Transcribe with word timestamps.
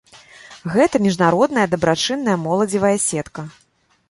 Гэта 0.75 1.01
міжнародная 1.07 1.67
дабрачынная 1.75 2.37
моладзевая 2.47 2.97
сетка. 3.09 3.41